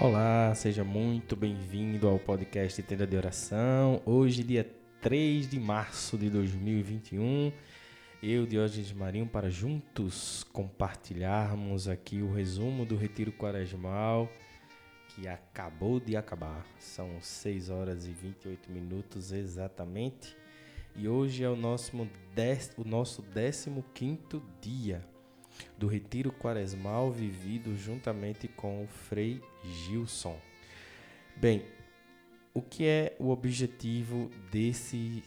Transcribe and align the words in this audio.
Olá, 0.00 0.54
seja 0.54 0.84
muito 0.84 1.34
bem-vindo 1.34 2.06
ao 2.06 2.20
podcast 2.20 2.80
Tenda 2.84 3.04
de 3.04 3.16
Oração. 3.16 4.00
Hoje, 4.06 4.44
dia 4.44 4.64
3 5.00 5.50
de 5.50 5.58
março 5.58 6.16
de 6.16 6.30
2021, 6.30 7.52
eu, 8.22 8.46
Diógenes 8.46 8.92
Marinho, 8.92 9.26
para 9.26 9.50
juntos 9.50 10.44
compartilharmos 10.52 11.88
aqui 11.88 12.22
o 12.22 12.32
resumo 12.32 12.86
do 12.86 12.96
Retiro 12.96 13.32
Quaresmal 13.32 14.28
que 15.08 15.26
acabou 15.26 15.98
de 15.98 16.16
acabar. 16.16 16.64
São 16.78 17.20
6 17.20 17.68
horas 17.68 18.06
e 18.06 18.12
28 18.12 18.70
minutos 18.70 19.32
exatamente. 19.32 20.36
E 20.94 21.08
hoje 21.08 21.42
é 21.42 21.50
o 21.50 21.56
nosso, 21.56 21.96
o 22.76 22.84
nosso 22.84 23.24
15 23.34 23.68
dia 24.60 25.04
do 25.76 25.86
retiro 25.86 26.32
quaresmal 26.32 27.10
vivido 27.10 27.76
juntamente 27.76 28.48
com 28.48 28.82
o 28.82 28.86
Frei 28.86 29.40
Gilson. 29.64 30.38
Bem, 31.36 31.64
o 32.52 32.60
que 32.60 32.84
é 32.84 33.16
o 33.18 33.30
objetivo 33.30 34.30
desse 34.50 35.22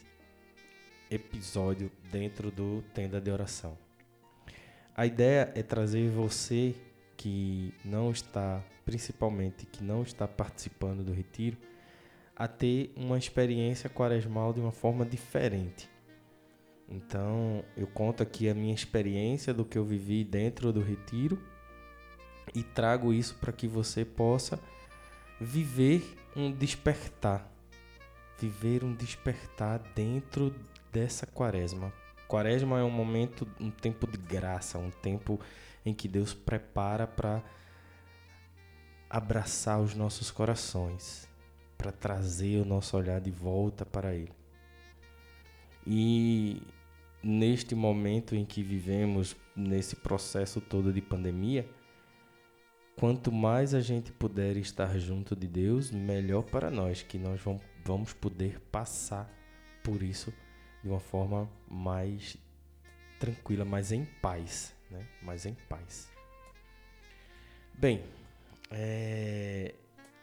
episódio 1.10 1.90
dentro 2.10 2.50
do 2.50 2.82
Tenda 2.92 3.20
de 3.20 3.30
Oração? 3.30 3.78
A 4.94 5.06
ideia 5.06 5.50
é 5.54 5.62
trazer 5.62 6.10
você 6.10 6.74
que 7.16 7.72
não 7.84 8.10
está, 8.10 8.62
principalmente 8.84 9.64
que 9.64 9.82
não 9.82 10.02
está 10.02 10.28
participando 10.28 11.02
do 11.02 11.12
retiro, 11.12 11.56
a 12.36 12.46
ter 12.46 12.92
uma 12.96 13.16
experiência 13.16 13.88
quaresmal 13.88 14.52
de 14.52 14.60
uma 14.60 14.72
forma 14.72 15.04
diferente. 15.04 15.88
Então, 16.92 17.64
eu 17.74 17.86
conto 17.86 18.22
aqui 18.22 18.50
a 18.50 18.54
minha 18.54 18.74
experiência 18.74 19.54
do 19.54 19.64
que 19.64 19.78
eu 19.78 19.84
vivi 19.84 20.22
dentro 20.22 20.70
do 20.74 20.82
retiro 20.82 21.38
e 22.54 22.62
trago 22.62 23.14
isso 23.14 23.34
para 23.36 23.50
que 23.50 23.66
você 23.66 24.04
possa 24.04 24.60
viver 25.40 26.04
um 26.36 26.52
despertar. 26.52 27.50
Viver 28.38 28.84
um 28.84 28.94
despertar 28.94 29.78
dentro 29.94 30.54
dessa 30.92 31.26
quaresma. 31.26 31.90
Quaresma 32.28 32.78
é 32.78 32.84
um 32.84 32.90
momento, 32.90 33.48
um 33.58 33.70
tempo 33.70 34.06
de 34.06 34.18
graça, 34.18 34.78
um 34.78 34.90
tempo 34.90 35.40
em 35.86 35.94
que 35.94 36.06
Deus 36.06 36.34
prepara 36.34 37.06
para 37.06 37.42
abraçar 39.08 39.80
os 39.80 39.94
nossos 39.94 40.30
corações, 40.30 41.26
para 41.78 41.90
trazer 41.90 42.60
o 42.60 42.66
nosso 42.66 42.98
olhar 42.98 43.20
de 43.20 43.30
volta 43.30 43.86
para 43.86 44.14
Ele. 44.14 44.32
E 45.86 46.62
neste 47.22 47.74
momento 47.74 48.34
em 48.34 48.44
que 48.44 48.62
vivemos, 48.62 49.36
nesse 49.54 49.96
processo 49.96 50.60
todo 50.60 50.92
de 50.92 51.00
pandemia, 51.00 51.68
quanto 52.98 53.30
mais 53.30 53.74
a 53.74 53.80
gente 53.80 54.12
puder 54.12 54.56
estar 54.56 54.98
junto 54.98 55.36
de 55.36 55.46
Deus, 55.46 55.90
melhor 55.90 56.42
para 56.42 56.70
nós, 56.70 57.02
que 57.02 57.18
nós 57.18 57.40
vamos 57.84 58.12
poder 58.12 58.60
passar 58.70 59.30
por 59.82 60.02
isso 60.02 60.32
de 60.82 60.88
uma 60.88 61.00
forma 61.00 61.48
mais 61.68 62.36
tranquila, 63.18 63.64
mais 63.64 63.92
em 63.92 64.04
paz, 64.20 64.74
né? 64.90 65.06
Mais 65.22 65.46
em 65.46 65.54
paz. 65.68 66.10
Bem, 67.74 68.02
é... 68.70 69.74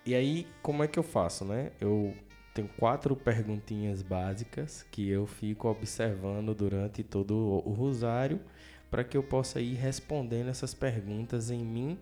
e 0.05 0.13
aí 0.13 0.47
como 0.61 0.83
é 0.83 0.87
que 0.87 0.99
eu 0.99 1.03
faço, 1.03 1.45
né? 1.45 1.71
Eu 1.79 2.13
tenho 2.59 2.67
quatro 2.77 3.15
perguntinhas 3.15 4.01
básicas 4.01 4.85
que 4.91 5.07
eu 5.07 5.25
fico 5.25 5.69
observando 5.69 6.53
durante 6.53 7.03
todo 7.03 7.33
o 7.33 7.71
rosário 7.71 8.41
para 8.91 9.01
que 9.01 9.15
eu 9.15 9.23
possa 9.23 9.61
ir 9.61 9.75
respondendo 9.75 10.49
essas 10.49 10.73
perguntas 10.73 11.49
em 11.49 11.63
mim 11.63 11.97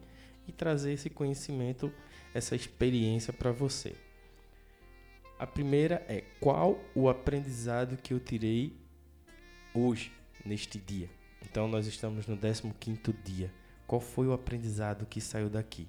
e 0.48 0.52
trazer 0.52 0.94
esse 0.94 1.12
conhecimento, 1.12 1.94
essa 2.34 2.56
experiência 2.56 3.32
para 3.32 3.52
você. 3.52 3.94
A 5.38 5.46
primeira 5.46 6.04
é 6.08 6.24
qual 6.40 6.80
o 6.96 7.08
aprendizado 7.08 7.96
que 7.96 8.12
eu 8.12 8.20
tirei 8.20 8.76
hoje, 9.76 10.12
neste 10.44 10.80
dia. 10.80 11.08
Então 11.46 11.68
nós 11.68 11.86
estamos 11.86 12.26
no 12.26 12.36
15º 12.36 13.14
dia. 13.24 13.54
Qual 13.86 14.02
foi 14.02 14.26
o 14.26 14.34
aprendizado 14.34 15.06
que 15.06 15.22
saiu 15.22 15.52
daqui? 15.52 15.88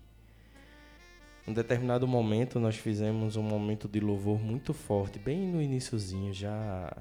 Em 1.49 1.53
determinado 1.55 2.07
momento 2.07 2.61
nós 2.61 2.77
fizemos 2.77 3.35
um 3.37 3.43
momento 3.43 3.89
de 3.89 4.01
louvor 4.01 4.39
muito 4.39 4.75
forte, 4.75 5.19
bem 5.19 5.49
no 5.49 5.63
iníciozinho, 5.63 6.31
já 6.31 6.95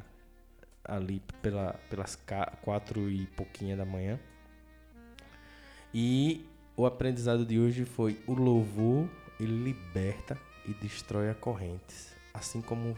ali 0.86 1.22
pela, 1.42 1.74
pelas 1.90 2.18
quatro 2.62 3.12
e 3.12 3.26
pouquinha 3.36 3.76
da 3.76 3.84
manhã. 3.84 4.18
E 5.94 6.46
o 6.78 6.86
aprendizado 6.86 7.46
de 7.46 7.60
hoje 7.60 7.84
foi 7.84 8.18
o 8.26 8.34
louvor 8.34 9.10
ele 9.38 9.66
liberta 9.66 10.38
e 10.66 10.74
destrói 10.76 11.34
correntes, 11.34 12.14
assim 12.34 12.62
como 12.62 12.96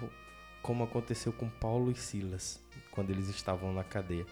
como 0.62 0.84
aconteceu 0.84 1.34
com 1.34 1.50
Paulo 1.50 1.90
e 1.90 1.96
Silas 1.96 2.60
quando 2.92 3.10
eles 3.10 3.28
estavam 3.28 3.74
na 3.74 3.84
cadeia. 3.84 4.28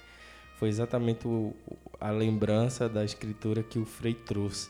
Foi 0.58 0.70
exatamente 0.70 1.28
o, 1.28 1.56
a 2.00 2.12
lembrança 2.12 2.88
da 2.88 3.04
escritura 3.04 3.64
que 3.64 3.80
o 3.80 3.86
Frei 3.88 4.14
trouxe. 4.14 4.70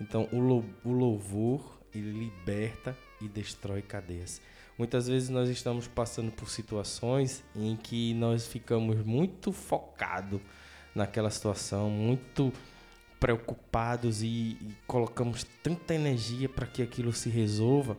Então, 0.00 0.28
o 0.32 0.92
louvor 0.92 1.83
ele 1.98 2.12
liberta 2.12 2.96
e 3.20 3.28
destrói 3.28 3.82
cadeias. 3.82 4.40
Muitas 4.76 5.06
vezes 5.06 5.28
nós 5.28 5.48
estamos 5.48 5.86
passando 5.86 6.32
por 6.32 6.50
situações 6.50 7.44
em 7.54 7.76
que 7.76 8.12
nós 8.14 8.46
ficamos 8.46 9.04
muito 9.04 9.52
focados 9.52 10.40
naquela 10.94 11.30
situação, 11.30 11.88
muito 11.88 12.52
preocupados 13.20 14.22
e, 14.22 14.58
e 14.60 14.76
colocamos 14.86 15.46
tanta 15.62 15.94
energia 15.94 16.48
para 16.48 16.66
que 16.66 16.82
aquilo 16.82 17.12
se 17.12 17.28
resolva 17.28 17.96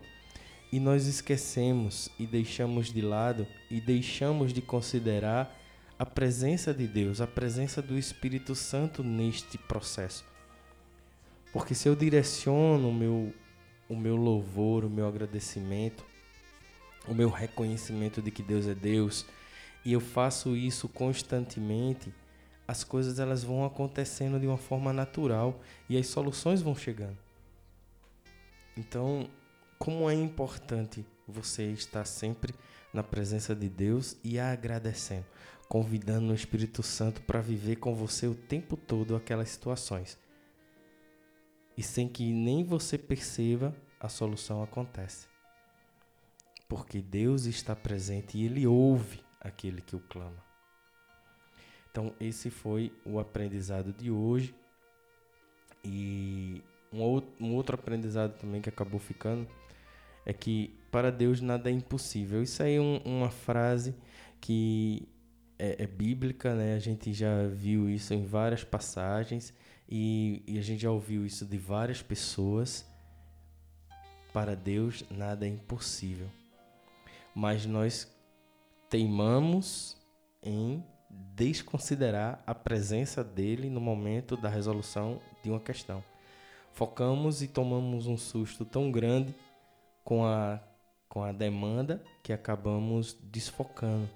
e 0.72 0.80
nós 0.80 1.08
esquecemos 1.08 2.10
e 2.20 2.28
deixamos 2.28 2.92
de 2.92 3.02
lado 3.02 3.48
e 3.72 3.80
deixamos 3.80 4.52
de 4.52 4.62
considerar 4.62 5.56
a 5.98 6.06
presença 6.06 6.74
de 6.74 6.86
Deus, 6.86 7.22
a 7.22 7.28
presença 7.28 7.82
do 7.82 7.98
Espírito 7.98 8.54
Santo 8.54 9.02
neste 9.02 9.58
processo. 9.58 10.26
Porque 11.54 11.74
se 11.74 11.88
eu 11.88 11.96
direciono 11.96 12.94
meu 12.94 13.34
o 13.90 13.96
meu 13.96 14.16
louvor, 14.16 14.84
o 14.84 14.90
meu 14.90 15.07
agradecimento, 15.07 16.06
o 17.07 17.13
meu 17.13 17.29
reconhecimento 17.29 18.22
de 18.22 18.31
que 18.31 18.41
Deus 18.41 18.68
é 18.68 18.73
Deus, 18.73 19.25
e 19.84 19.94
eu 19.94 20.00
faço 20.00 20.56
isso 20.56 20.90
constantemente, 20.90 22.13
as 22.68 22.84
coisas 22.84 23.19
elas 23.19 23.44
vão 23.44 23.63
acontecendo 23.63 24.40
de 24.40 24.47
uma 24.47 24.57
forma 24.57 24.91
natural 24.91 25.59
e 25.88 25.97
as 25.97 26.07
soluções 26.07 26.62
vão 26.62 26.75
chegando. 26.75 27.18
Então, 28.75 29.29
como 29.78 30.09
é 30.09 30.16
importante 30.16 31.06
você 31.28 31.72
estar 31.72 32.06
sempre 32.06 32.53
na 32.91 33.03
presença 33.03 33.56
de 33.56 33.69
Deus 33.69 34.17
e 34.23 34.40
agradecendo, 34.40 35.25
convidando 35.69 36.31
o 36.31 36.35
Espírito 36.35 36.81
Santo 36.81 37.22
para 37.22 37.41
viver 37.41 37.75
com 37.75 37.94
você 37.94 38.25
o 38.25 38.34
tempo 38.34 38.75
todo 38.75 39.16
aquelas 39.16 39.50
situações 39.50 40.17
e 41.78 41.84
sem 41.84 42.08
que 42.08 42.31
nem 42.31 42.63
você 42.63 42.97
perceba, 42.97 43.75
a 44.00 44.08
solução 44.08 44.63
acontece. 44.63 45.28
Porque 46.68 47.02
Deus 47.02 47.46
está 47.46 47.75
presente 47.75 48.38
e 48.38 48.46
Ele 48.46 48.66
ouve 48.66 49.24
aquele 49.40 49.81
que 49.81 49.96
o 49.96 50.00
clama. 50.00 50.44
Então, 51.91 52.14
esse 52.19 52.50
foi 52.50 52.91
o 53.06 53.19
aprendizado 53.19 53.94
de 53.94 54.12
hoje. 54.12 54.53
E 55.84 56.62
um 56.91 57.53
outro, 57.53 57.75
aprendizado 57.75 58.38
também 58.40 58.62
que 58.62 58.69
acabou 58.69 59.00
ficando 59.00 59.47
é 60.26 60.34
que 60.34 60.73
para 60.90 61.11
Deus 61.11 61.40
nada 61.41 61.70
é 61.70 61.73
impossível. 61.73 62.41
Isso 62.41 62.64
aí 62.64 62.76
é 62.76 62.82
um, 62.82 62.97
uma 63.05 63.29
frase 63.29 63.96
que 64.41 65.08
é, 65.59 65.84
é, 65.84 65.88
bíblica, 65.88 66.55
né? 66.55 66.76
A 66.76 66.79
gente 66.79 67.14
já 67.14 67.47
viu 67.47 67.90
isso 67.90 68.14
em 68.14 68.26
várias 68.26 68.64
passagens 68.64 69.53
e, 69.87 70.43
e 70.47 70.58
a 70.58 70.61
gente 70.61 70.82
já 70.82 70.91
ouviu 70.91 71.26
isso 71.26 71.46
de 71.46 71.58
várias 71.58 72.02
pessoas. 72.02 72.85
Para 74.34 74.55
Deus 74.55 75.03
nada 75.09 75.46
é 75.46 75.49
impossível. 75.49 76.28
Mas 77.34 77.66
nós 77.66 78.11
teimamos 78.90 79.97
em 80.41 80.84
desconsiderar 81.09 82.43
a 82.46 82.53
presença 82.53 83.23
dele 83.23 83.70
no 83.70 83.79
momento 83.79 84.35
da 84.35 84.49
resolução 84.49 85.22
de 85.43 85.49
uma 85.49 85.59
questão. 85.59 86.03
Focamos 86.73 87.41
e 87.41 87.47
tomamos 87.47 88.08
um 88.08 88.17
susto 88.17 88.66
tão 88.66 88.91
grande 88.91 89.34
com 90.03 90.26
a, 90.26 90.59
com 91.08 91.23
a 91.23 91.31
demanda 91.31 92.03
que 92.22 92.34
acabamos 92.34 93.17
desfocando. 93.23 94.09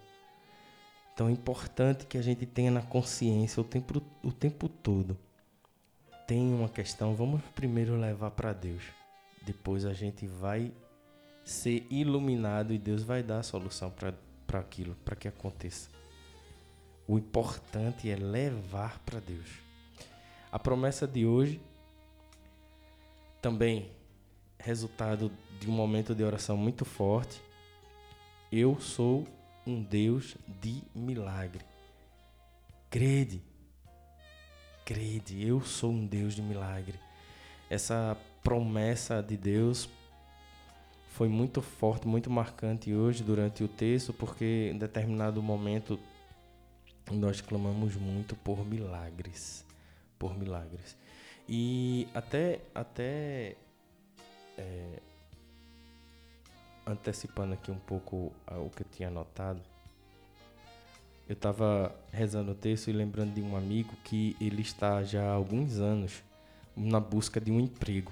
Então 1.13 1.30
é 1.30 1.31
importante 1.31 2.06
que 2.06 2.18
a 2.18 2.22
gente 2.22 2.45
tenha 2.45 2.72
na 2.72 2.81
consciência 2.81 3.62
o 3.62 3.63
tempo, 3.63 4.01
o 4.24 4.31
tempo 4.31 4.68
todo. 4.68 5.18
Tem 6.30 6.54
uma 6.54 6.70
questão, 6.70 7.16
vamos 7.16 7.42
primeiro 7.56 8.00
levar 8.00 8.30
para 8.30 8.54
Deus. 8.54 8.84
Depois 9.42 9.84
a 9.84 9.94
gente 9.94 10.28
vai 10.28 10.72
ser 11.44 11.88
iluminado 11.90 12.72
e 12.72 12.78
Deus 12.78 13.02
vai 13.02 13.24
dar 13.24 13.40
a 13.40 13.44
solução 13.44 13.92
para 14.46 14.60
aquilo, 14.60 14.94
para 15.04 15.16
que 15.16 15.28
aconteça. 15.28 15.90
O 17.08 17.18
importante 17.18 18.12
é 18.12 18.16
levar 18.16 19.00
para 19.00 19.20
Deus. 19.20 19.50
A 20.52 20.60
promessa 20.60 21.08
de 21.08 21.26
hoje 21.26 21.60
também 23.42 23.90
resultado 24.60 25.32
de 25.60 25.68
um 25.68 25.74
momento 25.74 26.14
de 26.14 26.24
oração 26.24 26.56
muito 26.56 26.86
forte. 26.86 27.42
Eu 28.52 28.80
sou 28.80 29.28
um 29.66 29.82
Deus 29.82 30.38
de 30.62 30.84
milagre. 30.94 31.66
Crede, 32.88 33.42
crede, 34.89 35.47
eu 35.47 35.62
sou 35.62 35.91
um 35.91 36.03
Deus 36.03 36.33
de 36.33 36.41
milagre. 36.41 37.00
Essa 37.69 38.18
promessa 38.41 39.21
de 39.21 39.38
Deus 39.38 39.88
foi 41.09 41.30
muito 41.30 41.62
forte, 41.62 42.07
muito 42.07 42.27
marcante 42.27 42.91
hoje 42.91 43.24
durante 43.24 43.63
o 43.63 43.68
texto, 43.68 44.12
porque 44.12 44.71
em 44.74 44.80
determinado 44.80 45.44
momento 45.44 46.00
nós 47.12 47.39
clamamos 47.39 47.95
muito 47.97 48.36
por 48.38 48.65
milagres, 48.65 49.63
por 50.18 50.36
milagres. 50.36 50.97
E 51.47 52.07
até 52.12 52.59
até 52.74 53.57
é, 54.57 55.00
antecipando 56.88 57.53
aqui 57.53 57.69
um 57.69 57.80
pouco 57.80 58.33
o 58.47 58.71
que 58.71 58.81
eu 58.81 58.88
tinha 58.89 59.12
notado, 59.12 59.62
eu 61.30 61.34
estava 61.34 61.96
rezando 62.12 62.54
o 62.54 62.56
texto 62.56 62.88
e 62.88 62.92
lembrando 62.92 63.36
de 63.36 63.42
um 63.42 63.56
amigo 63.56 63.94
que 64.04 64.36
ele 64.42 64.64
está 64.64 65.04
já 65.04 65.24
há 65.24 65.31
alguns 65.31 65.78
anos 65.78 66.24
na 66.76 67.00
busca 67.00 67.40
de 67.40 67.52
um 67.52 67.60
emprego. 67.60 68.12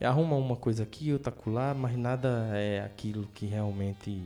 É, 0.00 0.06
arruma 0.06 0.36
uma 0.36 0.56
coisa 0.56 0.84
aqui, 0.84 1.12
outra 1.12 1.34
lá, 1.46 1.74
mas 1.74 1.94
nada 1.98 2.50
é 2.54 2.80
aquilo 2.80 3.28
que 3.34 3.44
realmente 3.44 4.24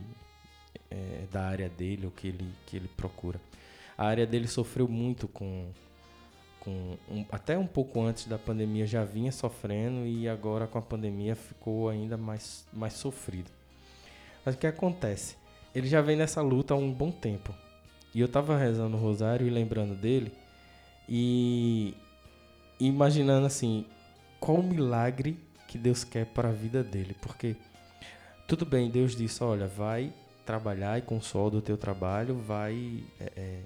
é 0.89 1.25
da 1.29 1.43
área 1.43 1.67
dele, 1.67 2.07
o 2.07 2.11
que 2.11 2.29
ele, 2.29 2.47
que 2.65 2.77
ele 2.77 2.87
procura. 2.87 3.41
A 3.97 4.05
área 4.05 4.25
dele 4.25 4.47
sofreu 4.47 4.87
muito 4.87 5.27
com, 5.27 5.67
com 6.61 6.97
um, 7.11 7.25
até 7.29 7.57
um 7.57 7.67
pouco 7.67 8.01
antes 8.01 8.27
da 8.27 8.37
pandemia 8.37 8.87
já 8.87 9.03
vinha 9.03 9.31
sofrendo 9.33 10.05
e 10.07 10.29
agora 10.29 10.67
com 10.67 10.77
a 10.77 10.81
pandemia 10.81 11.35
ficou 11.35 11.89
ainda 11.89 12.15
mais, 12.15 12.65
mais 12.71 12.93
sofrido. 12.93 13.51
Mas 14.45 14.55
o 14.55 14.57
que 14.57 14.67
acontece? 14.67 15.35
Ele 15.73 15.87
já 15.89 15.99
vem 15.99 16.15
nessa 16.15 16.41
luta 16.41 16.73
há 16.73 16.77
um 16.77 16.93
bom 16.93 17.11
tempo. 17.11 17.53
E 18.15 18.21
eu 18.21 18.29
tava 18.29 18.57
rezando 18.57 18.95
o 18.95 18.99
rosário 18.99 19.45
e 19.45 19.49
lembrando 19.49 19.93
dele 19.93 20.31
e 21.07 21.93
imaginando 22.79 23.45
assim, 23.45 23.85
qual 24.39 24.59
o 24.59 24.63
milagre 24.63 25.37
que 25.67 25.77
Deus 25.77 26.05
quer 26.05 26.25
para 26.27 26.47
a 26.47 26.51
vida 26.53 26.81
dele, 26.81 27.13
porque 27.21 27.57
tudo 28.47 28.65
bem, 28.65 28.89
Deus 28.89 29.17
disse, 29.17 29.43
olha, 29.43 29.67
vai 29.67 30.13
trabalhar 30.45 30.97
e 30.97 31.01
com 31.01 31.17
o 31.17 31.21
sol 31.21 31.49
do 31.49 31.61
teu 31.61 31.77
trabalho 31.77 32.35
vai 32.35 33.03
é, 33.19 33.31
é, 33.35 33.59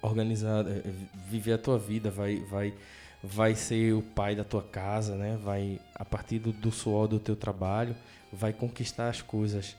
organizar, 0.00 0.64
é, 0.68 0.82
viver 1.28 1.54
a 1.54 1.58
tua 1.58 1.80
vida, 1.80 2.08
vai, 2.08 2.36
vai, 2.44 2.72
vai 3.20 3.56
ser 3.56 3.94
o 3.94 4.02
pai 4.02 4.36
da 4.36 4.44
tua 4.44 4.62
casa, 4.62 5.16
né? 5.16 5.36
Vai 5.42 5.80
a 5.92 6.04
partir 6.04 6.38
do, 6.38 6.52
do 6.52 6.70
suor 6.70 7.08
do 7.08 7.18
teu 7.18 7.34
trabalho, 7.34 7.96
vai 8.32 8.52
conquistar 8.52 9.08
as 9.08 9.20
coisas 9.20 9.76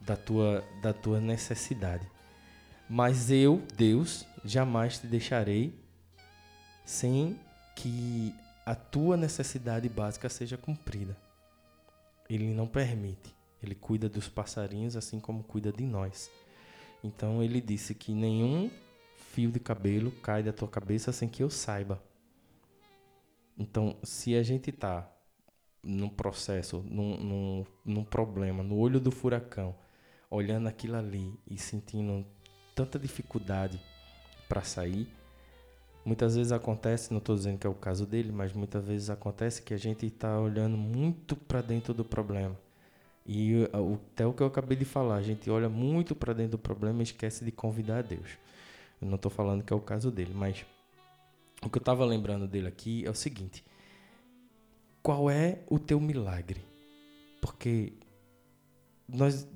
da 0.00 0.14
tua, 0.14 0.62
da 0.80 0.92
tua 0.92 1.18
necessidade. 1.20 2.13
Mas 2.88 3.30
eu, 3.30 3.62
Deus, 3.76 4.26
jamais 4.44 4.98
te 4.98 5.06
deixarei 5.06 5.74
sem 6.84 7.38
que 7.74 8.34
a 8.64 8.74
tua 8.74 9.16
necessidade 9.16 9.88
básica 9.88 10.28
seja 10.28 10.56
cumprida. 10.56 11.16
Ele 12.28 12.52
não 12.52 12.66
permite. 12.66 13.34
Ele 13.62 13.74
cuida 13.74 14.08
dos 14.08 14.28
passarinhos 14.28 14.96
assim 14.96 15.18
como 15.18 15.42
cuida 15.42 15.72
de 15.72 15.84
nós. 15.84 16.30
Então 17.02 17.42
ele 17.42 17.60
disse 17.60 17.94
que 17.94 18.12
nenhum 18.12 18.70
fio 19.16 19.50
de 19.50 19.58
cabelo 19.58 20.10
cai 20.22 20.42
da 20.42 20.52
tua 20.52 20.68
cabeça 20.68 21.12
sem 21.12 21.28
que 21.28 21.42
eu 21.42 21.50
saiba. 21.50 22.02
Então, 23.56 23.96
se 24.02 24.34
a 24.34 24.42
gente 24.42 24.70
está 24.70 25.08
num 25.82 26.08
processo, 26.08 26.84
num, 26.88 27.16
num, 27.16 27.66
num 27.84 28.04
problema, 28.04 28.62
no 28.62 28.76
olho 28.76 28.98
do 28.98 29.10
furacão, 29.10 29.76
olhando 30.30 30.66
aquilo 30.66 30.96
ali 30.96 31.38
e 31.46 31.56
sentindo 31.56 32.26
tanta 32.74 32.98
dificuldade 32.98 33.80
para 34.48 34.62
sair. 34.62 35.08
Muitas 36.04 36.36
vezes 36.36 36.52
acontece, 36.52 37.10
não 37.12 37.18
estou 37.18 37.34
dizendo 37.34 37.58
que 37.58 37.66
é 37.66 37.70
o 37.70 37.74
caso 37.74 38.04
dele, 38.06 38.30
mas 38.30 38.52
muitas 38.52 38.84
vezes 38.84 39.08
acontece 39.08 39.62
que 39.62 39.72
a 39.72 39.78
gente 39.78 40.04
está 40.04 40.38
olhando 40.38 40.76
muito 40.76 41.34
para 41.34 41.62
dentro 41.62 41.94
do 41.94 42.04
problema. 42.04 42.58
E 43.26 43.64
até 43.72 44.26
o 44.26 44.34
que 44.34 44.42
eu 44.42 44.46
acabei 44.46 44.76
de 44.76 44.84
falar, 44.84 45.16
a 45.16 45.22
gente 45.22 45.48
olha 45.48 45.68
muito 45.68 46.14
para 46.14 46.34
dentro 46.34 46.52
do 46.52 46.58
problema 46.58 47.00
e 47.00 47.04
esquece 47.04 47.42
de 47.42 47.50
convidar 47.50 48.00
a 48.00 48.02
Deus. 48.02 48.36
Eu 49.00 49.08
não 49.08 49.16
estou 49.16 49.30
falando 49.30 49.64
que 49.64 49.72
é 49.72 49.76
o 49.76 49.80
caso 49.80 50.10
dele, 50.10 50.34
mas 50.34 50.66
o 51.62 51.70
que 51.70 51.78
eu 51.78 51.80
estava 51.80 52.04
lembrando 52.04 52.46
dele 52.46 52.68
aqui 52.68 53.04
é 53.06 53.10
o 53.10 53.14
seguinte: 53.14 53.64
qual 55.02 55.30
é 55.30 55.60
o 55.70 55.78
teu 55.78 55.98
milagre? 55.98 56.62
Porque 57.40 57.94
nós 59.08 59.48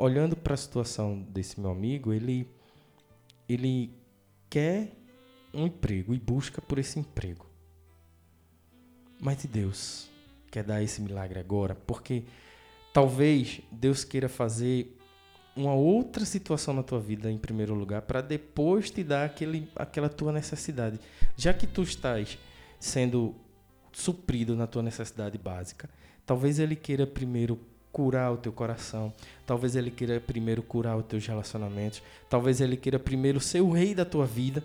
olhando 0.00 0.34
para 0.34 0.54
a 0.54 0.56
situação 0.56 1.20
desse 1.20 1.60
meu 1.60 1.70
amigo, 1.70 2.12
ele 2.12 2.48
ele 3.48 3.92
quer 4.48 4.92
um 5.52 5.66
emprego 5.66 6.14
e 6.14 6.18
busca 6.18 6.62
por 6.62 6.78
esse 6.78 6.98
emprego. 6.98 7.46
Mas 9.20 9.44
e 9.44 9.48
Deus 9.48 10.08
quer 10.50 10.64
dar 10.64 10.82
esse 10.82 11.02
milagre 11.02 11.38
agora, 11.38 11.74
porque 11.74 12.24
talvez 12.92 13.60
Deus 13.70 14.04
queira 14.04 14.28
fazer 14.28 14.96
uma 15.54 15.74
outra 15.74 16.24
situação 16.24 16.72
na 16.72 16.82
tua 16.82 17.00
vida 17.00 17.30
em 17.30 17.36
primeiro 17.36 17.74
lugar 17.74 18.02
para 18.02 18.20
depois 18.20 18.90
te 18.90 19.02
dar 19.02 19.24
aquele, 19.24 19.68
aquela 19.76 20.08
tua 20.08 20.32
necessidade. 20.32 20.98
Já 21.36 21.52
que 21.52 21.66
tu 21.66 21.82
estás 21.82 22.38
sendo 22.78 23.34
suprido 23.92 24.56
na 24.56 24.66
tua 24.66 24.82
necessidade 24.82 25.36
básica, 25.36 25.90
talvez 26.24 26.58
ele 26.58 26.76
queira 26.76 27.06
primeiro 27.06 27.58
curar 27.92 28.32
o 28.32 28.36
teu 28.36 28.52
coração. 28.52 29.12
Talvez 29.46 29.76
ele 29.76 29.90
queira 29.90 30.20
primeiro 30.20 30.62
curar 30.62 30.96
os 30.96 31.04
teus 31.06 31.26
relacionamentos. 31.26 32.02
Talvez 32.28 32.60
ele 32.60 32.76
queira 32.76 32.98
primeiro 32.98 33.40
ser 33.40 33.60
o 33.60 33.70
rei 33.70 33.94
da 33.94 34.04
tua 34.04 34.26
vida. 34.26 34.62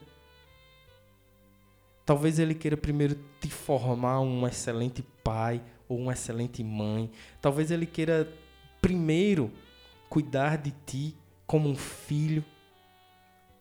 Talvez 2.05 2.37
ele 2.37 2.53
queira 2.53 2.77
primeiro 2.77 3.17
te 3.39 3.49
formar 3.49 4.19
um 4.19 4.47
excelente 4.47 5.03
pai 5.23 5.61
ou 5.89 5.97
uma 5.97 6.13
excelente 6.13 6.63
mãe. 6.63 7.09
Talvez 7.41 7.71
ele 7.71 7.85
queira 7.85 8.31
primeiro 8.79 9.51
cuidar 10.09 10.57
de 10.57 10.71
ti 10.85 11.15
como 11.47 11.67
um 11.67 11.75
filho. 11.75 12.43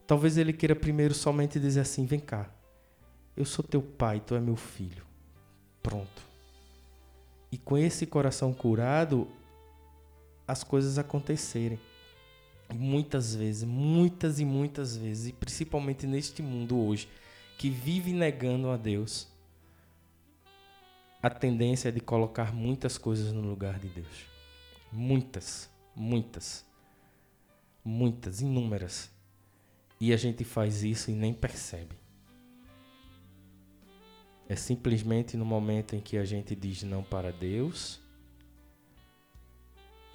Talvez 0.07 0.37
ele 0.37 0.53
queira 0.53 0.77
primeiro 0.77 1.15
somente 1.15 1.59
dizer 1.59 1.81
assim: 1.81 2.05
vem 2.05 2.21
cá, 2.21 2.51
eu 3.35 3.47
sou 3.47 3.65
teu 3.65 3.81
pai, 3.81 4.21
tu 4.25 4.35
é 4.35 4.41
meu 4.41 4.57
filho. 4.57 5.05
Pronto. 5.83 6.23
E 7.51 7.57
com 7.57 7.79
esse 7.79 8.05
coração 8.05 8.53
curado, 8.53 9.29
as 10.47 10.63
coisas 10.63 10.99
acontecerem. 10.99 11.79
Muitas 12.73 13.35
vezes, 13.35 13.65
muitas 13.65 14.41
e 14.41 14.45
muitas 14.45 14.97
vezes, 14.97 15.29
e 15.29 15.33
principalmente 15.33 16.07
neste 16.07 16.43
mundo 16.43 16.79
hoje, 16.79 17.09
que 17.59 17.71
vive 17.71 18.13
negando 18.13 18.71
a 18.71 18.77
Deus, 18.77 19.29
a 21.23 21.31
tendência 21.31 21.89
é 21.89 21.93
de 21.93 22.01
colocar 22.01 22.53
muitas 22.53 22.99
coisas 22.99 23.33
no 23.33 23.41
lugar 23.41 23.79
de 23.79 23.89
Deus. 23.89 24.27
Muitas, 24.93 25.71
muitas, 25.95 26.65
muitas, 27.85 28.41
inúmeras. 28.41 29.11
E 30.01 30.13
a 30.13 30.17
gente 30.17 30.45
faz 30.45 30.83
isso 30.83 31.11
e 31.11 31.15
nem 31.15 31.33
percebe. 31.33 31.97
É 34.47 34.57
simplesmente 34.57 35.37
no 35.37 35.45
momento 35.45 35.97
em 35.97 36.01
que 36.01 36.19
a 36.19 36.25
gente 36.25 36.55
diz 36.55 36.83
não 36.83 37.03
para 37.03 37.33
Deus 37.33 38.04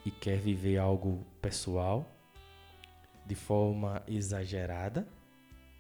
e 0.05 0.11
quer 0.11 0.39
viver 0.39 0.77
algo 0.77 1.25
pessoal 1.41 2.09
de 3.25 3.35
forma 3.35 4.01
exagerada 4.07 5.07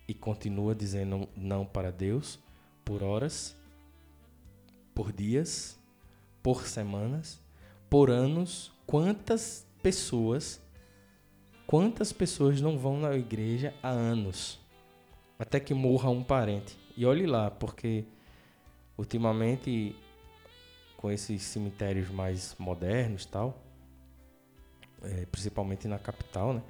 e 0.07 0.13
continua 0.13 0.75
dizendo 0.75 1.27
não 1.35 1.65
para 1.65 1.91
Deus 1.91 2.39
por 2.83 3.03
horas, 3.03 3.55
por 4.93 5.11
dias, 5.11 5.79
por 6.43 6.67
semanas, 6.67 7.39
por 7.89 8.09
anos, 8.09 8.71
quantas 8.85 9.65
pessoas 9.81 10.61
quantas 11.65 12.11
pessoas 12.11 12.59
não 12.59 12.79
vão 12.79 12.99
na 12.99 13.15
igreja 13.15 13.73
há 13.83 13.89
anos 13.89 14.59
até 15.39 15.57
que 15.57 15.73
morra 15.73 16.09
um 16.09 16.21
parente. 16.21 16.77
E 16.97 17.05
olhe 17.05 17.25
lá, 17.25 17.49
porque 17.49 18.03
ultimamente 18.97 19.95
com 20.97 21.09
esses 21.09 21.41
cemitérios 21.43 22.09
mais 22.09 22.53
modernos, 22.59 23.25
tal, 23.25 23.57
é, 25.03 25.25
principalmente 25.25 25.87
na 25.87 25.99
capital, 25.99 26.53
né? 26.53 26.61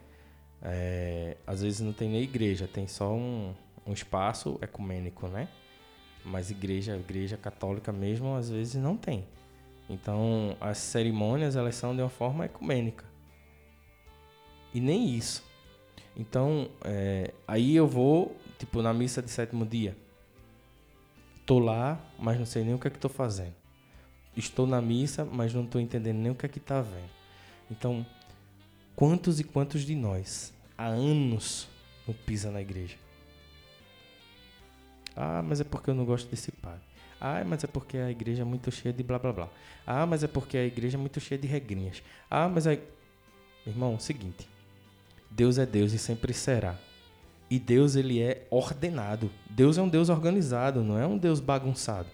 É, 0.61 1.37
às 1.47 1.61
vezes 1.61 1.79
não 1.79 1.93
tem 1.93 2.09
nem 2.09 2.21
igreja, 2.21 2.67
tem 2.67 2.87
só 2.87 3.13
um, 3.13 3.53
um 3.85 3.93
espaço 3.93 4.57
ecumênico, 4.61 5.27
né? 5.27 5.47
Mas 6.23 6.51
igreja, 6.51 6.95
igreja 6.97 7.37
católica 7.37 7.91
mesmo, 7.91 8.35
às 8.35 8.49
vezes 8.49 8.75
não 8.75 8.97
tem. 8.97 9.25
Então, 9.89 10.55
as 10.61 10.77
cerimônias, 10.77 11.55
elas 11.55 11.75
são 11.75 11.95
de 11.95 12.01
uma 12.01 12.09
forma 12.09 12.45
ecumênica. 12.45 13.05
E 14.73 14.79
nem 14.79 15.15
isso. 15.15 15.43
Então, 16.15 16.69
é, 16.83 17.33
aí 17.47 17.75
eu 17.75 17.87
vou, 17.87 18.35
tipo, 18.59 18.81
na 18.81 18.93
missa 18.93 19.21
de 19.21 19.31
sétimo 19.31 19.65
dia. 19.65 19.97
Tô 21.45 21.57
lá, 21.57 21.99
mas 22.19 22.37
não 22.37 22.45
sei 22.45 22.63
nem 22.63 22.75
o 22.75 22.79
que 22.79 22.87
é 22.87 22.91
que 22.91 22.99
tô 22.99 23.09
fazendo. 23.09 23.55
estou 24.35 24.67
na 24.67 24.79
missa, 24.81 25.25
mas 25.25 25.53
não 25.53 25.63
estou 25.63 25.81
entendendo 25.81 26.17
nem 26.17 26.31
o 26.31 26.35
que 26.35 26.45
é 26.45 26.49
que 26.49 26.59
está 26.59 26.81
vendo. 26.81 27.09
Então, 27.71 28.05
quantos 28.99 29.39
e 29.39 29.45
quantos 29.45 29.83
de 29.83 29.95
nós 29.95 30.53
há 30.77 30.87
anos 30.87 31.69
não 32.05 32.13
pisa 32.13 32.51
na 32.51 32.59
igreja? 32.59 32.97
Ah, 35.15 35.41
mas 35.41 35.61
é 35.61 35.63
porque 35.63 35.89
eu 35.89 35.95
não 35.95 36.03
gosto 36.03 36.29
desse 36.29 36.51
padre. 36.51 36.81
Ah, 37.17 37.41
mas 37.47 37.63
é 37.63 37.67
porque 37.67 37.97
a 37.97 38.11
igreja 38.11 38.41
é 38.41 38.45
muito 38.45 38.69
cheia 38.69 38.91
de 38.91 39.01
blá 39.01 39.17
blá 39.17 39.31
blá. 39.31 39.49
Ah, 39.87 40.05
mas 40.05 40.21
é 40.21 40.27
porque 40.27 40.57
a 40.57 40.65
igreja 40.65 40.97
é 40.97 40.99
muito 40.99 41.17
cheia 41.21 41.39
de 41.39 41.47
regrinhas. 41.47 42.03
Ah, 42.29 42.49
mas 42.49 42.67
é. 42.67 42.77
Irmão, 43.65 43.95
é 43.95 43.99
seguinte. 43.99 44.49
Deus 45.31 45.57
é 45.57 45.65
Deus 45.65 45.93
e 45.93 45.97
sempre 45.97 46.33
será. 46.33 46.77
E 47.49 47.57
Deus, 47.57 47.95
ele 47.95 48.21
é 48.21 48.45
ordenado. 48.49 49.31
Deus 49.49 49.77
é 49.77 49.81
um 49.81 49.87
Deus 49.87 50.09
organizado, 50.09 50.83
não 50.83 50.97
é 50.97 51.07
um 51.07 51.17
Deus 51.17 51.39
bagunçado. 51.39 52.09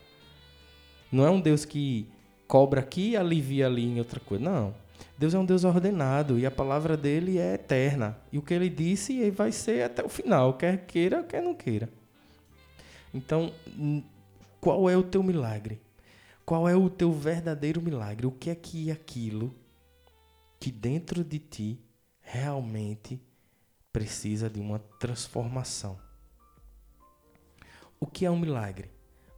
Não 1.12 1.26
é 1.26 1.32
um 1.32 1.42
Deus 1.42 1.66
que 1.66 2.08
cobra 2.48 2.82
aqui 2.82 3.12
e 3.12 3.18
alivia 3.18 3.66
ali 3.66 3.86
em 3.86 3.98
outra 3.98 4.20
coisa. 4.20 4.44
Não. 4.44 4.85
Deus 5.18 5.34
é 5.34 5.40
um 5.40 5.46
Deus 5.46 5.64
ordenado 5.64 6.38
e 6.38 6.46
a 6.46 6.52
palavra 6.52 6.98
dele 6.98 7.38
é 7.38 7.54
eterna. 7.54 8.18
E 8.32 8.38
o 8.38 8.42
que 8.42 8.54
ele 8.54 8.70
disse 8.70 9.30
vai 9.32 9.52
ser 9.52 9.84
até 9.84 10.04
o 10.04 10.10
final, 10.10 10.58
quer 10.58 10.86
queira, 10.86 11.24
quer 11.24 11.42
não 11.42 11.54
queira. 11.54 11.90
Então, 13.14 13.54
qual 14.60 14.90
é 14.90 14.98
o 14.98 15.04
teu 15.04 15.24
milagre? 15.24 15.82
Qual 16.46 16.68
é 16.68 16.76
o 16.76 16.90
teu 16.90 17.12
verdadeiro 17.12 17.82
milagre? 17.82 18.28
O 18.28 18.32
que 18.32 18.50
é 18.50 18.56
que 18.56 18.90
é 18.90 18.94
aquilo 18.94 19.56
que 20.60 20.72
dentro 20.72 21.24
de 21.24 21.40
ti 21.40 21.80
realmente 22.22 23.22
precisa 23.92 24.50
de 24.50 24.60
uma 24.60 24.80
transformação? 25.00 25.98
O 28.00 28.06
que 28.06 28.26
é 28.26 28.32
um 28.32 28.38
milagre? 28.38 28.90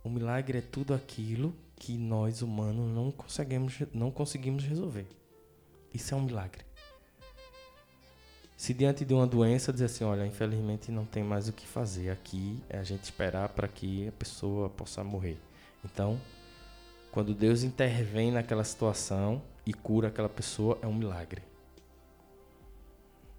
O 0.04 0.10
milagre 0.10 0.58
é 0.58 0.62
tudo 0.62 0.94
aquilo 0.94 1.56
que 1.76 1.98
nós 1.98 2.42
humanos 2.42 2.90
não 2.94 3.12
conseguimos, 3.12 3.78
não 3.94 4.10
conseguimos 4.10 4.64
resolver. 4.64 5.08
Isso 5.94 6.14
é 6.14 6.18
um 6.18 6.22
milagre. 6.22 6.66
Se 8.58 8.74
diante 8.74 9.06
de 9.06 9.14
uma 9.14 9.28
doença 9.28 9.72
dizer 9.72 9.86
assim, 9.86 10.04
olha, 10.04 10.26
infelizmente 10.26 10.92
não 10.92 11.06
tem 11.06 11.24
mais 11.24 11.48
o 11.48 11.54
que 11.54 11.68
fazer 11.68 12.10
aqui, 12.10 12.60
é 12.68 12.80
a 12.80 12.84
gente 12.84 13.04
esperar 13.04 13.50
para 13.50 13.68
que 13.68 14.08
a 14.08 14.12
pessoa 14.14 14.68
possa 14.68 15.04
morrer. 15.04 15.38
Então, 15.86 16.20
quando 17.12 17.36
Deus 17.36 17.62
intervém 17.62 18.32
naquela 18.32 18.64
situação 18.64 19.44
e 19.64 19.74
cura 19.74 20.08
aquela 20.08 20.28
pessoa, 20.28 20.78
é 20.82 20.88
um 20.88 20.94
milagre. 20.94 21.44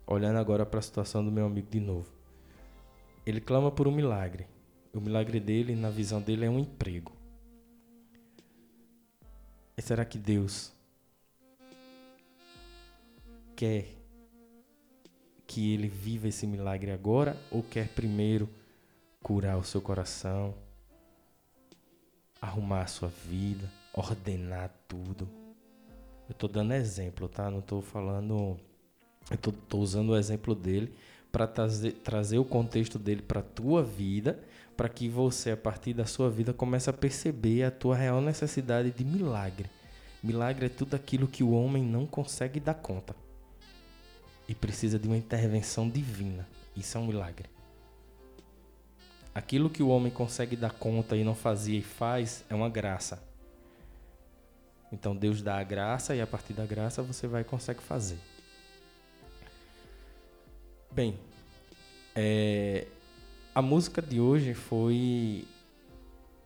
Olhando 0.07 0.39
agora 0.39 0.65
para 0.65 0.79
a 0.79 0.83
situação 0.83 1.25
do 1.25 1.33
meu 1.33 1.47
amigo 1.47 1.69
de 1.69 1.81
novo. 1.81 2.11
Ele 3.27 3.41
clama 3.41 3.73
por 3.73 3.89
um 3.89 3.93
milagre. 3.93 4.47
O 4.95 5.01
milagre 5.01 5.41
dele, 5.41 5.75
na 5.75 5.91
visão 5.91 6.21
dele, 6.21 6.45
é 6.47 6.51
um 6.51 6.59
emprego. 6.59 7.13
E 9.77 9.83
será 9.83 10.05
que 10.05 10.17
Deus 10.17 10.73
quer 13.59 13.89
que 15.45 15.75
ele 15.75 15.89
viva 15.89 16.29
esse 16.29 16.47
milagre 16.47 16.93
agora 16.93 17.37
ou 17.51 17.61
quer 17.61 17.89
primeiro 17.89 18.49
curar 19.21 19.59
o 19.59 19.65
seu 19.65 19.81
coração, 19.81 20.55
arrumar 22.41 22.83
a 22.83 22.87
sua 22.87 23.09
vida, 23.09 23.69
ordenar 23.93 24.73
tudo? 24.87 25.29
Eu 26.29 26.35
estou 26.35 26.49
dando 26.49 26.73
exemplo, 26.73 27.29
tá? 27.29 27.51
Não 27.51 27.59
estou 27.59 27.83
falando. 27.83 28.57
Eu 29.29 29.35
estou 29.35 29.81
usando 29.81 30.11
o 30.11 30.17
exemplo 30.17 30.55
dele 30.55 30.95
para 31.33 31.49
trazer, 31.49 31.95
trazer 31.95 32.39
o 32.39 32.45
contexto 32.45 32.97
dele 32.97 33.23
para 33.23 33.41
a 33.41 33.43
tua 33.43 33.83
vida, 33.83 34.39
para 34.77 34.89
que 34.89 35.09
você, 35.09 35.51
a 35.51 35.57
partir 35.57 35.95
da 35.95 36.07
sua 36.07 36.31
vida, 36.31 36.53
comece 36.53 36.89
a 36.91 36.93
perceber 36.93 37.65
a 37.65 37.73
tua 37.73 37.97
real 37.97 38.21
necessidade 38.21 38.93
de 38.93 39.05
milagre. 39.05 39.69
Milagre 40.23 40.67
é 40.67 40.69
tudo 40.69 40.95
aquilo 40.95 41.27
que 41.27 41.43
o 41.43 41.51
homem 41.51 41.83
não 41.83 42.07
consegue 42.07 42.61
dar 42.61 42.75
conta 42.75 43.17
e 44.49 44.55
precisa 44.55 44.99
de 44.99 45.07
uma 45.07 45.17
intervenção 45.17 45.89
divina. 45.89 46.49
Isso 46.75 46.97
é 46.97 47.01
um 47.01 47.07
milagre. 47.07 47.51
Aquilo 49.35 49.69
que 49.69 49.83
o 49.83 49.89
homem 49.89 50.11
consegue 50.11 50.57
dar 50.57 50.73
conta 50.73 51.15
e 51.15 51.23
não 51.23 51.35
fazia 51.35 51.79
e 51.79 51.83
faz 51.83 52.43
é 52.49 52.55
uma 52.55 52.71
graça. 52.71 53.23
Então 54.91 55.15
Deus 55.15 55.43
dá 55.43 55.59
a 55.59 55.63
graça 55.63 56.17
e 56.17 56.21
a 56.21 56.27
partir 56.27 56.55
da 56.55 56.65
graça 56.65 57.03
você 57.03 57.27
vai 57.27 57.43
e 57.43 57.45
consegue 57.45 57.83
fazer. 57.83 58.19
Bem, 60.91 61.19
é, 62.17 62.87
a 63.55 63.61
música 63.61 64.01
de 64.01 64.19
hoje 64.19 64.55
foi 64.55 65.47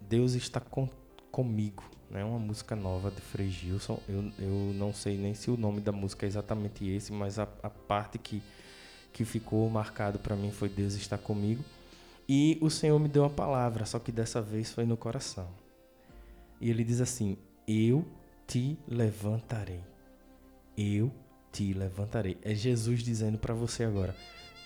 Deus 0.00 0.34
está 0.34 0.60
com, 0.60 0.88
comigo 1.30 1.84
né? 2.12 2.22
Uma 2.22 2.38
música 2.38 2.76
nova 2.76 3.10
de 3.10 3.20
Frei 3.20 3.48
Gilson. 3.48 3.98
Eu, 4.08 4.30
eu 4.38 4.74
não 4.74 4.92
sei 4.92 5.16
nem 5.16 5.34
se 5.34 5.50
o 5.50 5.56
nome 5.56 5.80
da 5.80 5.90
música 5.90 6.26
é 6.26 6.28
exatamente 6.28 6.86
esse, 6.86 7.12
mas 7.12 7.38
a, 7.38 7.48
a 7.62 7.70
parte 7.70 8.18
que, 8.18 8.42
que 9.12 9.24
ficou 9.24 9.68
marcado 9.70 10.18
para 10.18 10.36
mim 10.36 10.52
foi 10.52 10.68
Deus 10.68 10.94
está 10.94 11.16
comigo. 11.16 11.64
E 12.28 12.58
o 12.60 12.70
Senhor 12.70 12.98
me 13.00 13.08
deu 13.08 13.22
uma 13.22 13.30
palavra, 13.30 13.84
só 13.84 13.98
que 13.98 14.12
dessa 14.12 14.40
vez 14.40 14.70
foi 14.70 14.84
no 14.84 14.96
coração. 14.96 15.48
E 16.60 16.70
ele 16.70 16.84
diz 16.84 17.00
assim: 17.00 17.36
Eu 17.66 18.04
te 18.46 18.78
levantarei. 18.86 19.80
Eu 20.76 21.10
te 21.50 21.72
levantarei. 21.72 22.38
É 22.42 22.54
Jesus 22.54 23.02
dizendo 23.02 23.38
para 23.38 23.54
você 23.54 23.84
agora: 23.84 24.14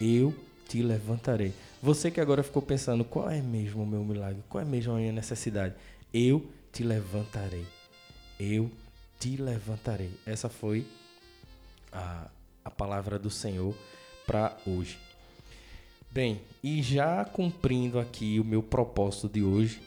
Eu 0.01 0.35
te 0.69 0.83
levantarei. 0.83 1.55
Você 1.83 2.11
que 2.11 2.21
agora 2.21 2.43
ficou 2.43 2.61
pensando: 2.61 3.05
qual 3.05 3.31
é 3.31 3.41
mesmo 3.41 3.83
o 3.83 3.87
meu 3.87 4.05
milagre? 4.05 4.43
Qual 4.49 4.61
é 4.61 4.65
mesmo 4.65 4.93
a 4.93 4.97
minha 4.97 5.13
necessidade? 5.13 5.75
Eu 6.13 6.47
te 6.77 6.85
levantarei. 6.85 7.67
Eu 8.39 8.71
te 9.19 9.39
levantarei. 9.39 10.11
Essa 10.27 10.51
foi 10.51 10.87
a, 11.91 12.29
a 12.63 12.71
palavra 12.71 13.19
do 13.19 13.31
Senhor 13.31 13.75
para 14.27 14.55
hoje. 14.67 14.99
Bem, 16.11 16.43
e 16.63 16.83
já 16.83 17.25
cumprindo 17.25 17.99
aqui 17.99 18.39
o 18.39 18.45
meu 18.45 18.63
propósito 18.63 19.27
de 19.27 19.43
hoje, 19.43 19.81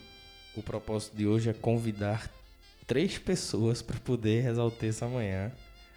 o 0.56 0.62
propósito 0.64 1.16
de 1.16 1.28
hoje 1.28 1.48
é 1.48 1.52
convidar 1.52 2.28
três 2.88 3.18
pessoas 3.18 3.80
para 3.80 4.00
poder 4.00 4.42
rezar 4.42 4.64
o 4.64 4.70
texto 4.70 5.04
amanhã, 5.04 5.52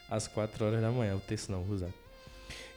às 0.07 0.27
quatro 0.27 0.63
horas 0.63 0.79
da 0.79 0.91
manhã. 0.91 1.15
O 1.15 1.21
texto 1.21 1.51
não, 1.51 1.63
Rosário. 1.63 1.95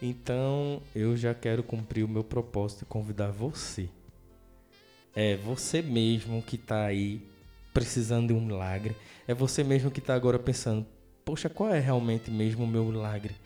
Então, 0.00 0.80
eu 0.94 1.18
já 1.18 1.34
quero 1.34 1.62
cumprir 1.62 2.02
o 2.02 2.08
meu 2.08 2.24
propósito 2.24 2.80
e 2.80 2.86
convidar 2.86 3.30
você. 3.30 3.90
É 5.14 5.36
você 5.36 5.82
mesmo 5.82 6.40
que 6.40 6.56
está 6.56 6.86
aí 6.86 7.35
precisando 7.76 8.28
de 8.28 8.32
um 8.32 8.40
milagre. 8.40 8.96
É 9.28 9.34
você 9.34 9.62
mesmo 9.62 9.90
que 9.90 10.00
está 10.00 10.14
agora 10.14 10.38
pensando: 10.38 10.86
poxa, 11.26 11.50
qual 11.50 11.74
é 11.74 11.78
realmente 11.78 12.30
mesmo 12.30 12.64
o 12.64 12.66
meu 12.66 12.86
milagre? 12.86 13.36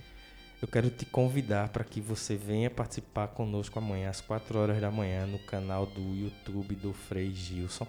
Eu 0.62 0.68
quero 0.68 0.88
te 0.88 1.04
convidar 1.04 1.70
para 1.70 1.82
que 1.82 2.00
você 2.00 2.37
venha 2.37 2.70
participar 2.70 3.26
conosco 3.26 3.76
amanhã 3.76 4.08
às 4.08 4.20
4 4.20 4.56
horas 4.56 4.80
da 4.80 4.88
manhã 4.88 5.26
no 5.26 5.40
canal 5.40 5.84
do 5.84 6.00
YouTube 6.00 6.76
do 6.76 6.92
Frei 6.92 7.34
Gilson. 7.34 7.88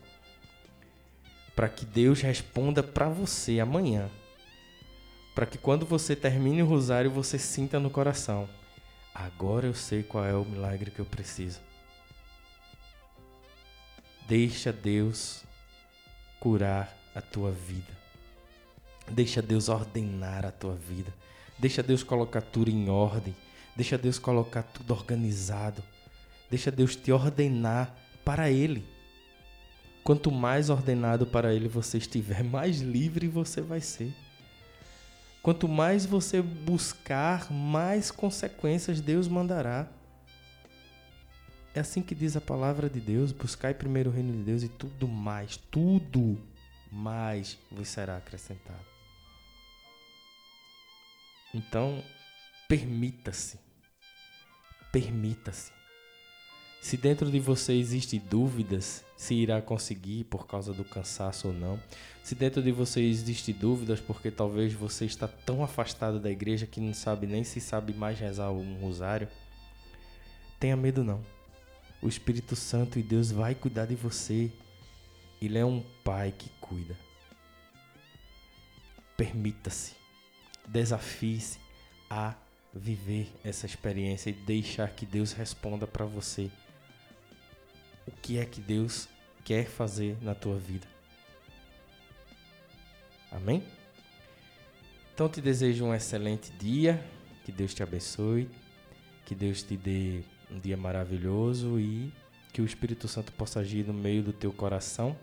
Para 1.55 1.69
que 1.69 1.85
Deus 1.85 2.21
responda 2.21 2.81
para 2.81 3.07
você 3.07 3.59
amanhã. 3.59 4.09
Para 5.35 5.45
que 5.45 5.59
quando 5.59 5.85
você 5.85 6.15
termine 6.15 6.63
o 6.63 6.65
rosário 6.65 7.11
você 7.11 7.37
sinta 7.37 7.79
no 7.79 7.91
coração: 7.91 8.49
agora 9.13 9.67
eu 9.67 9.75
sei 9.75 10.01
qual 10.01 10.25
é 10.25 10.33
o 10.33 10.43
milagre 10.43 10.89
que 10.89 11.01
eu 11.01 11.05
preciso. 11.05 11.59
Deixa 14.27 14.73
Deus 14.73 15.45
curar 16.41 16.91
a 17.13 17.21
tua 17.21 17.51
vida. 17.51 17.93
Deixa 19.07 19.43
Deus 19.43 19.69
ordenar 19.69 20.43
a 20.43 20.51
tua 20.51 20.73
vida. 20.73 21.13
Deixa 21.59 21.83
Deus 21.83 22.01
colocar 22.01 22.41
tudo 22.41 22.71
em 22.71 22.89
ordem. 22.89 23.35
Deixa 23.75 23.95
Deus 23.95 24.17
colocar 24.17 24.63
tudo 24.63 24.91
organizado. 24.91 25.83
Deixa 26.49 26.71
Deus 26.71 26.95
te 26.95 27.11
ordenar 27.11 27.95
para 28.25 28.49
Ele. 28.49 28.83
Quanto 30.03 30.31
mais 30.31 30.71
ordenado 30.71 31.27
para 31.27 31.53
Ele 31.53 31.67
você 31.67 31.99
estiver, 31.99 32.43
mais 32.43 32.81
livre 32.81 33.27
você 33.27 33.61
vai 33.61 33.79
ser. 33.79 34.11
Quanto 35.43 35.67
mais 35.67 36.07
você 36.07 36.41
buscar, 36.41 37.51
mais 37.51 38.09
consequências 38.09 38.99
Deus 38.99 39.27
mandará. 39.27 39.87
É 41.73 41.79
assim 41.79 42.01
que 42.01 42.13
diz 42.13 42.35
a 42.35 42.41
palavra 42.41 42.89
de 42.89 42.99
Deus: 42.99 43.31
buscai 43.31 43.73
primeiro 43.73 44.09
o 44.09 44.13
reino 44.13 44.33
de 44.33 44.43
Deus 44.43 44.63
e 44.63 44.69
tudo 44.69 45.07
mais, 45.07 45.57
tudo 45.57 46.37
mais 46.91 47.57
vos 47.71 47.87
será 47.87 48.17
acrescentado. 48.17 48.85
Então, 51.53 52.03
permita-se. 52.67 53.59
Permita-se. 54.91 55.71
Se 56.81 56.97
dentro 56.97 57.29
de 57.29 57.39
você 57.39 57.73
existem 57.73 58.19
dúvidas 58.19 59.05
se 59.15 59.35
irá 59.35 59.61
conseguir 59.61 60.23
por 60.25 60.47
causa 60.47 60.73
do 60.73 60.83
cansaço 60.83 61.49
ou 61.49 61.53
não, 61.53 61.79
se 62.23 62.33
dentro 62.33 62.61
de 62.61 62.71
você 62.71 63.01
existem 63.01 63.53
dúvidas 63.53 63.99
porque 63.99 64.31
talvez 64.31 64.73
você 64.73 65.05
está 65.05 65.27
tão 65.27 65.63
afastado 65.63 66.19
da 66.19 66.31
igreja 66.31 66.65
que 66.65 66.81
não 66.81 66.93
sabe 66.93 67.27
nem 67.27 67.43
se 67.43 67.61
sabe 67.61 67.93
mais 67.93 68.19
rezar 68.19 68.51
um 68.51 68.79
rosário, 68.79 69.27
tenha 70.59 70.75
medo 70.75 71.03
não 71.03 71.23
o 72.01 72.07
Espírito 72.07 72.55
Santo 72.55 72.97
e 72.97 73.03
Deus 73.03 73.31
vai 73.31 73.53
cuidar 73.55 73.85
de 73.85 73.95
você. 73.95 74.51
Ele 75.41 75.57
é 75.57 75.65
um 75.65 75.83
pai 76.03 76.31
que 76.31 76.49
cuida. 76.59 76.95
permita-se, 79.17 79.93
desafie-se 80.67 81.59
a 82.09 82.35
viver 82.73 83.31
essa 83.43 83.67
experiência 83.67 84.31
e 84.31 84.33
deixar 84.33 84.89
que 84.89 85.05
Deus 85.05 85.31
responda 85.31 85.85
para 85.85 86.05
você 86.05 86.49
o 88.07 88.11
que 88.11 88.39
é 88.39 88.45
que 88.45 88.59
Deus 88.59 89.07
quer 89.43 89.67
fazer 89.67 90.17
na 90.23 90.33
tua 90.33 90.57
vida. 90.57 90.87
Amém? 93.31 93.63
Então 95.13 95.29
te 95.29 95.39
desejo 95.39 95.85
um 95.85 95.93
excelente 95.93 96.51
dia, 96.53 97.03
que 97.45 97.51
Deus 97.51 97.75
te 97.75 97.83
abençoe, 97.83 98.49
que 99.23 99.35
Deus 99.35 99.61
te 99.61 99.77
dê 99.77 100.23
um 100.51 100.59
dia 100.59 100.75
maravilhoso 100.75 101.79
e 101.79 102.11
que 102.51 102.61
o 102.61 102.65
Espírito 102.65 103.07
Santo 103.07 103.31
possa 103.31 103.61
agir 103.61 103.85
no 103.85 103.93
meio 103.93 104.21
do 104.21 104.33
teu 104.33 104.51
coração 104.51 105.15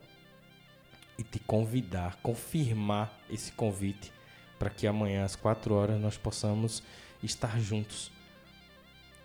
e 1.19 1.23
te 1.23 1.39
convidar, 1.41 2.17
confirmar 2.23 3.13
esse 3.29 3.53
convite 3.53 4.13
para 4.59 4.71
que 4.71 4.87
amanhã 4.87 5.25
às 5.25 5.37
quatro 5.37 5.75
horas 5.75 6.01
nós 6.01 6.17
possamos 6.17 6.83
estar 7.23 7.61
juntos 7.61 8.11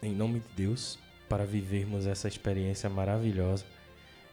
em 0.02 0.14
nome 0.14 0.40
de 0.40 0.48
Deus 0.56 1.00
para 1.30 1.46
vivermos 1.46 2.06
essa 2.06 2.28
experiência 2.28 2.90
maravilhosa, 2.90 3.66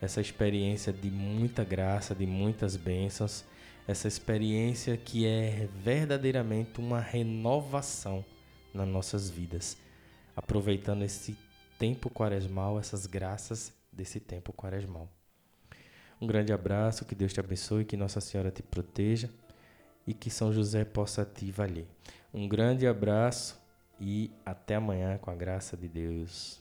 essa 0.00 0.20
experiência 0.20 0.92
de 0.92 1.10
muita 1.10 1.62
graça, 1.62 2.14
de 2.14 2.26
muitas 2.26 2.76
bênçãos, 2.76 3.44
essa 3.86 4.08
experiência 4.08 4.96
que 4.96 5.26
é 5.26 5.68
verdadeiramente 5.82 6.80
uma 6.80 7.00
renovação 7.00 8.24
nas 8.74 8.88
nossas 8.88 9.30
vidas, 9.30 9.76
aproveitando 10.36 11.02
esse 11.02 11.36
tempo 11.80 12.10
quaresmal, 12.10 12.78
essas 12.78 13.06
graças 13.06 13.72
desse 13.90 14.20
tempo 14.20 14.52
quaresmal. 14.52 15.08
Um 16.20 16.26
grande 16.26 16.52
abraço, 16.52 17.06
que 17.06 17.14
Deus 17.14 17.32
te 17.32 17.40
abençoe, 17.40 17.86
que 17.86 17.96
Nossa 17.96 18.20
Senhora 18.20 18.50
te 18.50 18.62
proteja 18.62 19.30
e 20.06 20.12
que 20.12 20.30
São 20.30 20.52
José 20.52 20.84
possa 20.84 21.24
te 21.24 21.50
valer. 21.50 21.86
Um 22.34 22.46
grande 22.46 22.86
abraço 22.86 23.58
e 23.98 24.30
até 24.44 24.74
amanhã 24.74 25.16
com 25.16 25.30
a 25.30 25.34
graça 25.34 25.74
de 25.74 25.88
Deus. 25.88 26.59